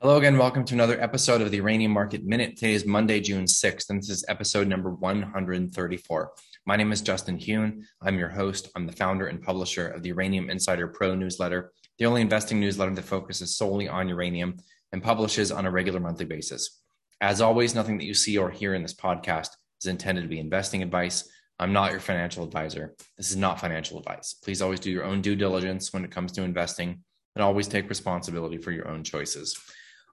[0.00, 0.38] Hello again.
[0.38, 2.54] Welcome to another episode of the Uranium Market Minute.
[2.54, 6.32] Today is Monday, June 6th, and this is episode number 134.
[6.66, 7.82] My name is Justin Huhn.
[8.00, 8.68] I'm your host.
[8.76, 12.94] I'm the founder and publisher of the Uranium Insider Pro newsletter, the only investing newsletter
[12.94, 14.58] that focuses solely on uranium
[14.92, 16.80] and publishes on a regular monthly basis.
[17.20, 19.48] As always, nothing that you see or hear in this podcast
[19.82, 21.28] is intended to be investing advice.
[21.58, 22.94] I'm not your financial advisor.
[23.16, 24.34] This is not financial advice.
[24.44, 27.02] Please always do your own due diligence when it comes to investing
[27.34, 29.58] and always take responsibility for your own choices.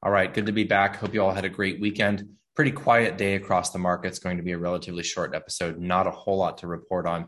[0.05, 0.97] All right, good to be back.
[0.97, 2.30] Hope you all had a great weekend.
[2.55, 4.09] Pretty quiet day across the market.
[4.09, 7.27] It's going to be a relatively short episode, not a whole lot to report on.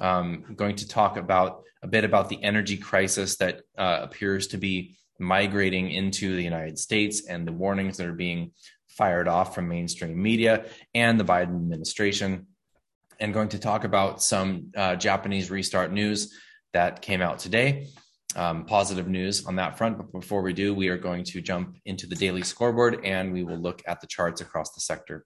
[0.00, 4.46] Um, I'm going to talk about a bit about the energy crisis that uh, appears
[4.48, 8.52] to be migrating into the United States and the warnings that are being
[8.88, 12.46] fired off from mainstream media and the Biden administration.
[13.20, 16.32] And going to talk about some uh, Japanese restart news
[16.72, 17.88] that came out today
[18.36, 19.96] um, positive news on that front.
[19.96, 23.44] But before we do, we are going to jump into the daily scoreboard and we
[23.44, 25.24] will look at the charts across the sector.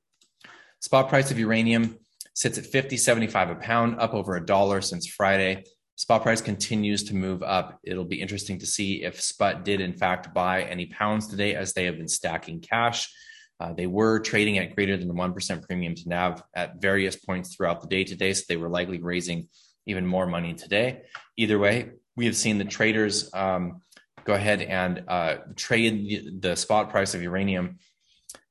[0.80, 1.98] Spot price of uranium
[2.34, 5.64] sits at 50.75 a pound, up over a dollar since Friday.
[5.96, 7.80] Spot price continues to move up.
[7.82, 11.72] It'll be interesting to see if Sput did in fact buy any pounds today as
[11.72, 13.12] they have been stacking cash.
[13.60, 17.80] Uh, they were trading at greater than 1% premium to NAV at various points throughout
[17.80, 19.48] the day today, so they were likely raising
[19.86, 21.02] even more money today.
[21.36, 23.80] Either way, we have seen the traders um,
[24.24, 27.78] go ahead and uh, trade the, the, spot price of uranium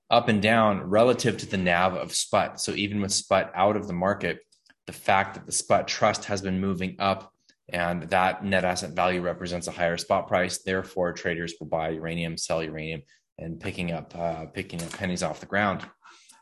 [0.09, 2.61] up and down relative to the NAV of SPUT.
[2.61, 4.39] So even with SPUT out of the market,
[4.85, 7.33] the fact that the SPUT trust has been moving up
[7.67, 10.59] and that net asset value represents a higher spot price.
[10.59, 13.01] Therefore, traders will buy uranium, sell uranium,
[13.37, 15.85] and picking up uh, picking up pennies off the ground.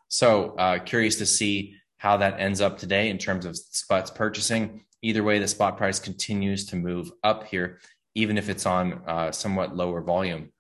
[0.10, 4.86] So uh, curious to see how that ends up today in terms of SPUT's purchasing.
[5.06, 7.80] Either way, the spot price continues to move up here,
[8.16, 10.52] even if it's on uh, somewhat lower volume.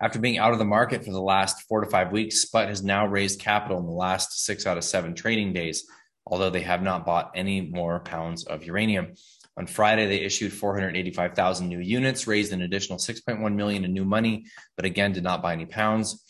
[0.00, 2.84] After being out of the market for the last four to five weeks, Sput has
[2.84, 5.88] now raised capital in the last six out of seven trading days,
[6.24, 9.14] although they have not bought any more pounds of uranium.
[9.56, 14.46] On Friday, they issued 485,000 new units, raised an additional 6.1 million in new money,
[14.76, 16.22] but again did not buy any pounds.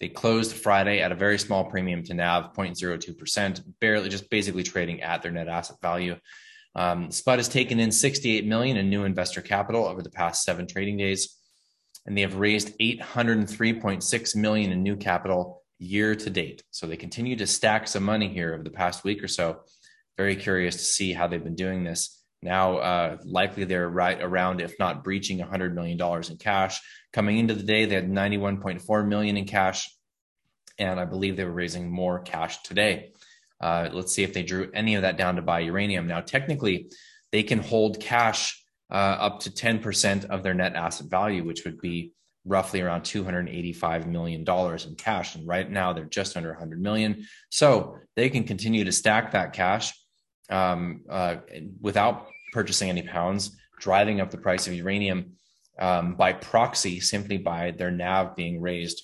[0.00, 5.02] They closed Friday at a very small premium to NAV, 0.02%, barely just basically trading
[5.02, 6.16] at their net asset value.
[6.74, 10.66] Um, Sput has taken in 68 million in new investor capital over the past seven
[10.66, 11.36] trading days,
[12.06, 16.62] and they have raised 803.6 million in new capital year to date.
[16.70, 19.60] So they continue to stack some money here over the past week or so.
[20.16, 22.20] Very curious to see how they've been doing this.
[22.42, 26.78] Now, uh, likely they're right around, if not breaching, 100 million dollars in cash.
[27.12, 29.88] Coming into the day, they had 91.4 million in cash,
[30.78, 33.12] and I believe they were raising more cash today.
[33.64, 36.06] Uh, let's see if they drew any of that down to buy uranium.
[36.06, 36.90] Now, technically,
[37.32, 41.80] they can hold cash uh, up to 10% of their net asset value, which would
[41.80, 42.12] be
[42.44, 45.34] roughly around $285 million in cash.
[45.34, 47.26] And right now, they're just under 100 million.
[47.48, 49.94] So they can continue to stack that cash
[50.50, 51.36] um, uh,
[51.80, 55.32] without purchasing any pounds, driving up the price of uranium
[55.78, 59.02] um, by proxy, simply by their NAV being raised.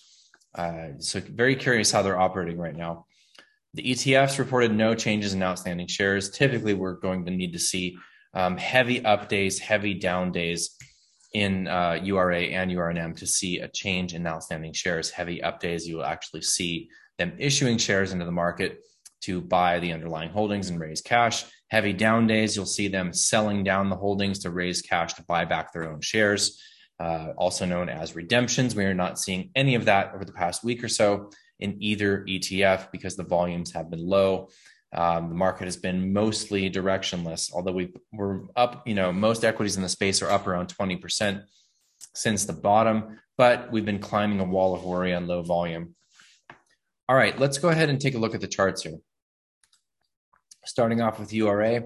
[0.54, 3.06] Uh, so, very curious how they're operating right now.
[3.75, 6.31] The ETFs reported no changes in outstanding shares.
[6.31, 7.97] Typically, we're going to need to see
[8.35, 10.77] um, heavy up days, heavy down days
[11.35, 15.11] in uh, URA and URNM to see a change in outstanding shares.
[15.11, 16.89] Heavy up days, you will actually see
[17.19, 18.81] them issuing shares into the market
[19.23, 21.45] to buy the underlying holdings and raise cash.
[21.69, 25.45] Heavy down days, you'll see them selling down the holdings to raise cash to buy
[25.45, 26.61] back their own shares,
[26.99, 28.75] uh, also known as redemptions.
[28.75, 32.25] We are not seeing any of that over the past week or so in either
[32.28, 34.48] ETF because the volumes have been low.
[34.93, 39.76] Um, the market has been mostly directionless, although we we're up, you know, most equities
[39.76, 41.44] in the space are up around 20%
[42.15, 45.94] since the bottom, but we've been climbing a wall of worry on low volume.
[47.09, 48.98] All right, let's go ahead and take a look at the charts here.
[50.65, 51.84] Starting off with URA,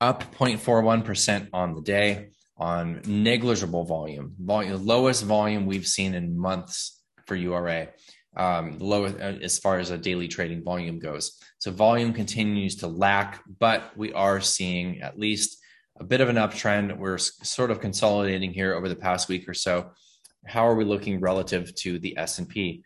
[0.00, 7.02] up 0.41% on the day on negligible volume, volume, lowest volume we've seen in months
[7.26, 7.88] for URA
[8.36, 11.38] um, low uh, as far as a daily trading volume goes.
[11.58, 15.58] So volume continues to lack, but we are seeing at least
[16.00, 16.96] a bit of an uptrend.
[16.96, 19.90] We're sort of consolidating here over the past week or so.
[20.46, 22.82] How are we looking relative to the S&P?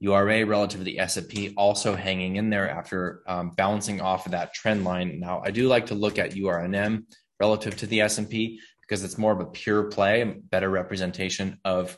[0.00, 4.52] URA relative to the S&P also hanging in there after um, bouncing off of that
[4.52, 5.18] trend line.
[5.20, 7.04] Now, I do like to look at URNM
[7.40, 11.96] relative to the S&P because it's more of a pure play, better representation of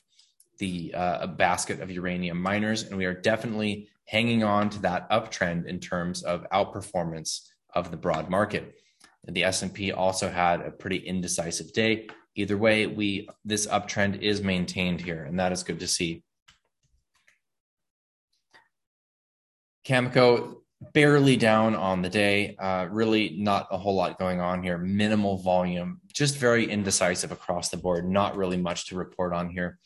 [0.59, 5.67] the uh, basket of uranium miners, and we are definitely hanging on to that uptrend
[5.67, 8.75] in terms of outperformance of the broad market.
[9.27, 12.09] And the S&P also had a pretty indecisive day.
[12.37, 16.23] Either way, we this uptrend is maintained here, and that is good to see.
[19.87, 20.57] Cameco
[20.93, 22.57] barely down on the day.
[22.57, 24.79] Uh, really, not a whole lot going on here.
[24.79, 28.09] Minimal volume, just very indecisive across the board.
[28.09, 29.79] Not really much to report on here.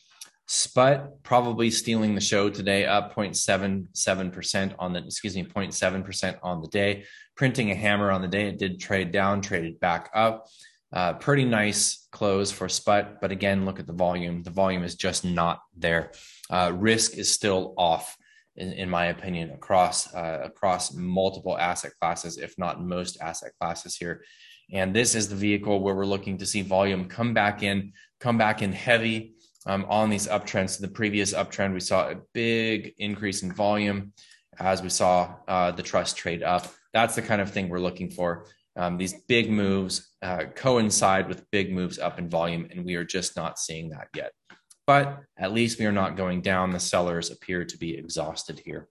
[0.53, 6.67] Sput probably stealing the show today, up 0.77% on the, excuse me, 0.7% on the
[6.67, 7.05] day,
[7.37, 8.49] printing a hammer on the day.
[8.49, 10.47] It did trade down, traded back up.
[10.91, 14.43] Uh, pretty nice close for Sput, but again, look at the volume.
[14.43, 16.11] The volume is just not there.
[16.49, 18.17] Uh, risk is still off
[18.57, 23.95] in, in my opinion, across uh, across multiple asset classes, if not most asset classes
[23.95, 24.25] here.
[24.69, 28.37] And this is the vehicle where we're looking to see volume come back in, come
[28.37, 29.35] back in heavy
[29.65, 30.79] um, on these uptrends.
[30.79, 34.13] The previous uptrend, we saw a big increase in volume
[34.59, 36.67] as we saw uh, the trust trade up.
[36.93, 38.45] That's the kind of thing we're looking for.
[38.75, 43.03] Um, these big moves uh, coincide with big moves up in volume, and we are
[43.03, 44.31] just not seeing that yet
[44.87, 46.69] but at least we are not going down.
[46.69, 48.89] The sellers appear to be exhausted here.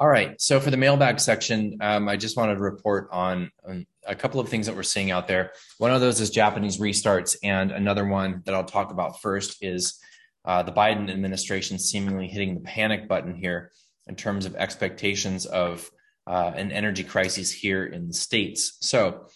[0.00, 0.40] All right.
[0.40, 4.40] So for the mailbag section, um, I just wanted to report on, on, a couple
[4.40, 5.52] of things that we're seeing out there.
[5.76, 10.00] One of those is Japanese restarts, and another one that I'll talk about first is
[10.46, 13.72] uh, the Biden administration seemingly hitting the panic button here
[14.06, 15.90] in terms of expectations of
[16.26, 18.78] uh, an energy crisis here in the states.
[18.80, 19.26] So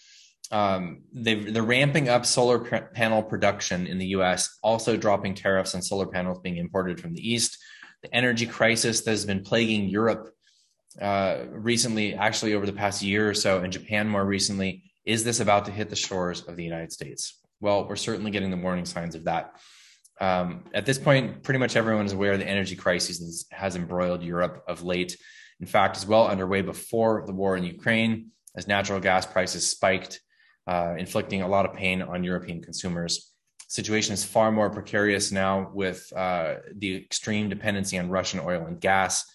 [0.51, 2.57] um, they are ramping up solar
[2.95, 7.21] panel production in the US, also dropping tariffs on solar panels being imported from the
[7.21, 7.55] East.
[8.01, 10.34] The energy crisis that has been plaguing Europe
[11.01, 15.39] uh, recently, actually over the past year or so, in Japan more recently, is this
[15.39, 17.39] about to hit the shores of the United States?
[17.59, 19.55] Well, we're certainly getting the warning signs of that.
[20.19, 24.63] Um, at this point, pretty much everyone is aware the energy crisis has embroiled Europe
[24.67, 25.17] of late.
[25.59, 30.21] In fact, is well underway before the war in Ukraine, as natural gas prices spiked
[30.67, 33.31] uh, inflicting a lot of pain on European consumers.
[33.67, 38.79] Situation is far more precarious now with uh, the extreme dependency on Russian oil and
[38.79, 39.25] gas.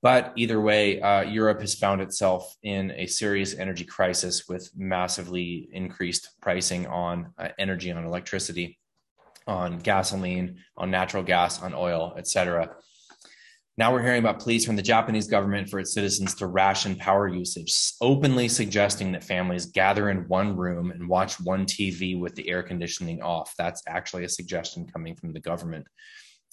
[0.00, 5.68] But either way, uh, Europe has found itself in a serious energy crisis with massively
[5.72, 8.78] increased pricing on uh, energy, on electricity,
[9.48, 12.76] on gasoline, on natural gas, on oil, etc.
[13.78, 17.28] Now we're hearing about pleas from the Japanese government for its citizens to ration power
[17.28, 22.48] usage, openly suggesting that families gather in one room and watch one TV with the
[22.48, 23.54] air conditioning off.
[23.56, 25.86] That's actually a suggestion coming from the government.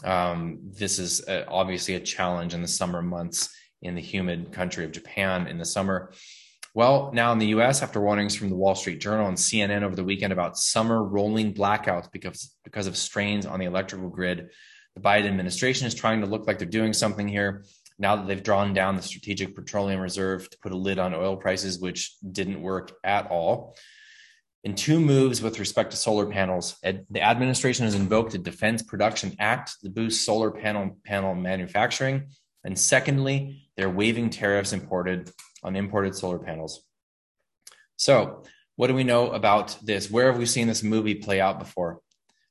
[0.04, 4.86] Um, this is a, obviously a challenge in the summer months in the humid country
[4.86, 6.12] of Japan in the summer.
[6.74, 9.96] Well, now in the US, after warnings from the Wall Street Journal and CNN over
[9.96, 14.50] the weekend about summer rolling blackouts because, because of strains on the electrical grid,
[14.96, 17.64] the Biden administration is trying to look like they're doing something here
[17.98, 21.38] now that they've drawn down the strategic petroleum reserve to put a lid on oil
[21.38, 23.76] prices, which didn't work at all.
[24.66, 29.36] In two moves with respect to solar panels, the administration has invoked the Defense Production
[29.38, 32.30] Act to boost solar panel panel manufacturing,
[32.64, 35.30] and secondly, they're waiving tariffs imported
[35.62, 36.84] on imported solar panels.
[37.98, 38.42] So,
[38.76, 40.10] what do we know about this?
[40.10, 42.00] Where have we seen this movie play out before?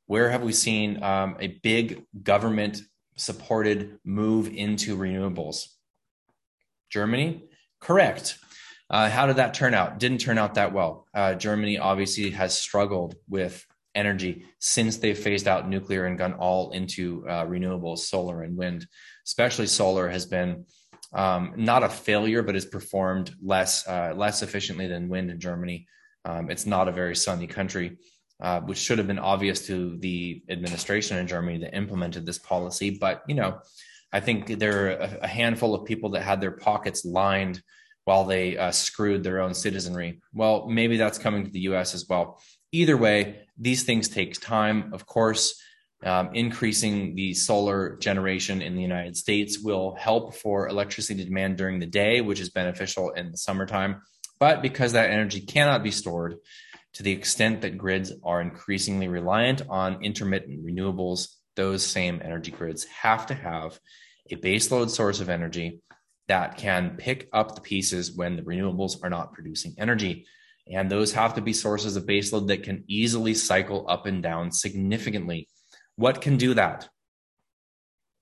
[0.06, 2.80] Where have we seen um, a big government
[3.16, 5.66] supported move into renewables?
[6.90, 7.48] Germany?
[7.80, 8.38] Correct.
[8.90, 9.98] Uh, how did that turn out?
[9.98, 11.06] Didn't turn out that well.
[11.14, 16.70] Uh, Germany obviously has struggled with energy since they phased out nuclear and gone all
[16.72, 18.86] into uh, renewables, solar and wind.
[19.26, 20.66] Especially solar has been
[21.14, 25.86] um, not a failure, but has performed less uh, less efficiently than wind in Germany.
[26.24, 27.98] Um, it's not a very sunny country
[28.40, 32.90] uh, which should have been obvious to the administration in Germany that implemented this policy.
[32.90, 33.60] But you know,
[34.12, 37.62] I think there are a handful of people that had their pockets lined
[38.04, 40.20] while they uh, screwed their own citizenry.
[40.32, 41.94] Well, maybe that's coming to the U.S.
[41.94, 42.40] as well.
[42.72, 44.92] Either way, these things take time.
[44.92, 45.60] Of course,
[46.04, 51.78] um, increasing the solar generation in the United States will help for electricity demand during
[51.78, 54.02] the day, which is beneficial in the summertime.
[54.38, 56.36] But because that energy cannot be stored,
[56.94, 62.84] to the extent that grids are increasingly reliant on intermittent renewables, those same energy grids
[62.84, 63.78] have to have
[64.30, 65.80] a baseload source of energy
[66.28, 70.26] that can pick up the pieces when the renewables are not producing energy.
[70.72, 74.50] And those have to be sources of baseload that can easily cycle up and down
[74.50, 75.48] significantly.
[75.96, 76.88] What can do that?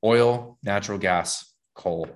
[0.05, 2.09] Oil, natural gas, coal.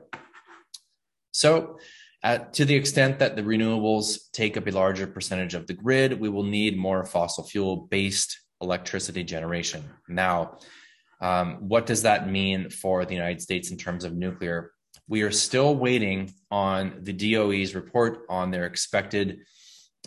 [1.31, 1.78] So,
[2.23, 6.19] at, to the extent that the renewables take up a larger percentage of the grid,
[6.19, 9.85] we will need more fossil fuel based electricity generation.
[10.09, 10.59] Now,
[11.21, 14.73] um, what does that mean for the United States in terms of nuclear?
[15.09, 19.41] We are still waiting on the DOE's report on their expected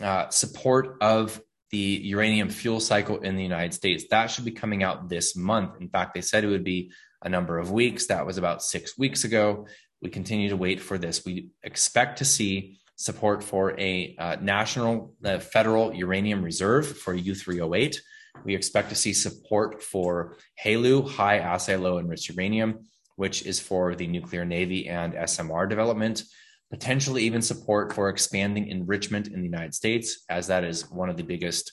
[0.02, 1.40] uh, support of
[1.70, 4.04] the uranium fuel cycle in the United States.
[4.10, 5.80] That should be coming out this month.
[5.80, 6.92] In fact, they said it would be
[7.22, 8.06] a number of weeks.
[8.06, 9.66] That was about six weeks ago.
[10.02, 11.24] We continue to wait for this.
[11.24, 17.96] We expect to see support for a uh, national uh, federal uranium reserve for U3O8.
[18.44, 22.86] We expect to see support for HALEU, high assay low enriched uranium,
[23.20, 26.24] which is for the nuclear navy and SMR development.
[26.70, 31.18] Potentially even support for expanding enrichment in the United States, as that is one of
[31.18, 31.70] the biggest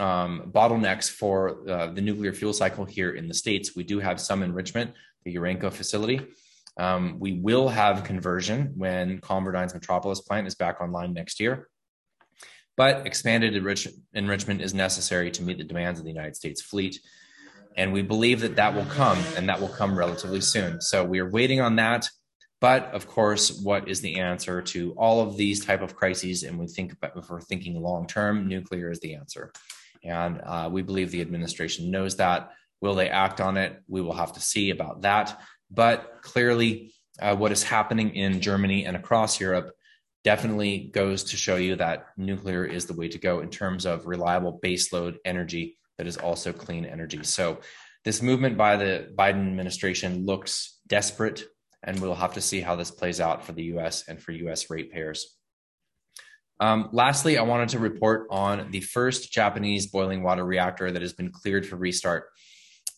[0.00, 3.76] um, bottlenecks for uh, the nuclear fuel cycle here in the States.
[3.76, 4.94] We do have some enrichment,
[5.26, 6.26] the Urenco facility.
[6.78, 11.68] Um, we will have conversion when ConverDyn's Metropolis plant is back online next year.
[12.78, 16.98] But expanded enrich- enrichment is necessary to meet the demands of the United States fleet.
[17.78, 20.80] And we believe that that will come and that will come relatively soon.
[20.80, 22.08] So we are waiting on that.
[22.60, 26.42] But of course, what is the answer to all of these type of crises?
[26.42, 29.52] And we think about, if we're thinking long term, nuclear is the answer.
[30.02, 32.50] And uh, we believe the administration knows that.
[32.80, 33.80] Will they act on it?
[33.86, 35.40] We will have to see about that.
[35.70, 39.72] But clearly, uh, what is happening in Germany and across Europe
[40.24, 44.06] definitely goes to show you that nuclear is the way to go in terms of
[44.06, 47.22] reliable baseload energy that is also clean energy.
[47.22, 47.58] So,
[48.04, 51.44] this movement by the Biden administration looks desperate,
[51.82, 54.70] and we'll have to see how this plays out for the US and for US
[54.70, 55.36] ratepayers.
[56.60, 61.12] Um, lastly, I wanted to report on the first Japanese boiling water reactor that has
[61.12, 62.26] been cleared for restart.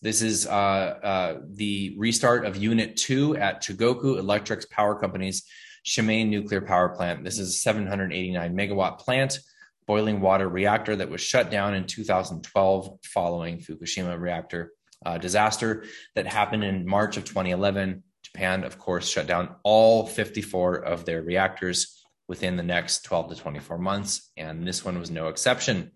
[0.01, 5.43] This is uh, uh, the restart of Unit 2 at Chugoku Electric's power company's
[5.85, 7.23] Shimane nuclear power plant.
[7.23, 9.39] This is a 789 megawatt plant,
[9.87, 14.71] boiling water reactor that was shut down in 2012 following Fukushima reactor
[15.05, 15.85] uh, disaster
[16.15, 18.03] that happened in March of 2011.
[18.23, 23.35] Japan, of course, shut down all 54 of their reactors within the next 12 to
[23.35, 25.91] 24 months, and this one was no exception.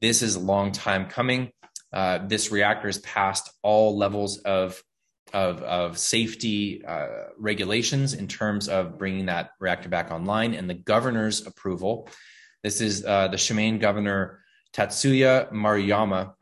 [0.00, 1.52] This is a long time coming.
[1.92, 4.82] Uh, this reactor has passed all levels of
[5.32, 7.06] of, of safety uh,
[7.38, 12.08] regulations in terms of bringing that reactor back online and the governor's approval.
[12.62, 14.40] This is uh, the Shimane governor
[14.72, 16.34] Tatsuya Maruyama,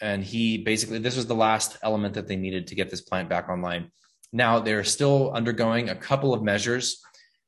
[0.00, 3.28] and he basically this was the last element that they needed to get this plant
[3.28, 3.90] back online.
[4.32, 7.00] Now they're still undergoing a couple of measures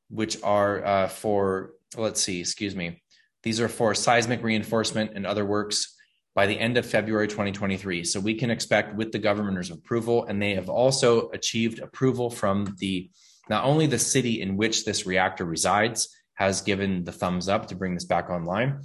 [0.09, 3.01] which are uh, for, let's see, excuse me,
[3.43, 5.95] these are for seismic reinforcement and other works
[6.35, 8.03] by the end of February 2023.
[8.03, 12.75] So we can expect with the governor's approval, and they have also achieved approval from
[12.79, 13.09] the
[13.49, 17.75] not only the city in which this reactor resides has given the thumbs up to
[17.75, 18.81] bring this back online,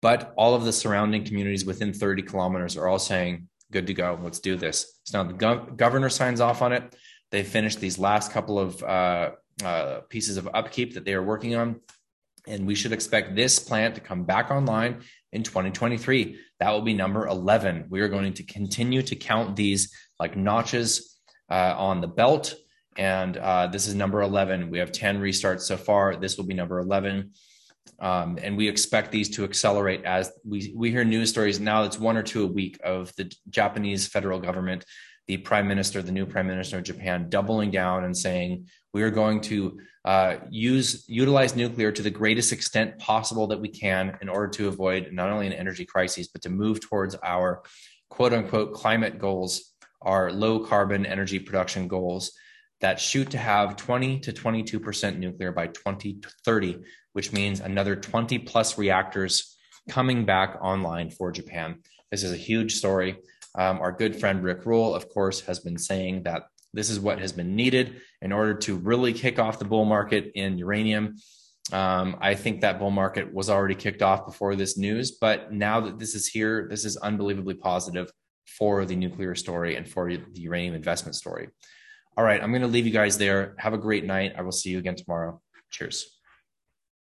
[0.00, 4.18] but all of the surrounding communities within 30 kilometers are all saying, good to go,
[4.22, 5.00] let's do this.
[5.04, 6.94] So now the gov- governor signs off on it.
[7.30, 9.30] They finished these last couple of uh,
[9.64, 11.80] uh, pieces of upkeep that they are working on.
[12.46, 16.38] And we should expect this plant to come back online in 2023.
[16.60, 17.86] That will be number 11.
[17.88, 21.18] We are going to continue to count these like notches
[21.50, 22.54] uh, on the belt.
[22.96, 24.70] And uh, this is number 11.
[24.70, 26.16] We have 10 restarts so far.
[26.16, 27.32] This will be number 11.
[27.98, 31.84] Um, and we expect these to accelerate as we, we hear news stories now.
[31.84, 34.84] It's one or two a week of the Japanese federal government
[35.28, 39.10] the prime minister, the new prime minister of Japan, doubling down and saying we are
[39.10, 44.28] going to uh, use utilize nuclear to the greatest extent possible that we can in
[44.28, 47.62] order to avoid not only an energy crisis but to move towards our
[48.10, 49.72] quote unquote climate goals,
[50.02, 52.32] our low carbon energy production goals
[52.82, 56.80] that shoot to have 20 to 22 percent nuclear by 2030,
[57.14, 59.56] which means another 20 plus reactors
[59.88, 61.80] coming back online for Japan.
[62.10, 63.16] This is a huge story.
[63.54, 66.42] Um, our good friend Rick Rule, of course, has been saying that
[66.74, 70.32] this is what has been needed in order to really kick off the bull market
[70.34, 71.16] in uranium.
[71.72, 75.80] Um, I think that bull market was already kicked off before this news, but now
[75.80, 78.10] that this is here, this is unbelievably positive
[78.46, 81.48] for the nuclear story and for the uranium investment story.
[82.16, 83.54] All right, I'm going to leave you guys there.
[83.58, 84.34] Have a great night.
[84.36, 85.40] I will see you again tomorrow.
[85.70, 86.18] Cheers.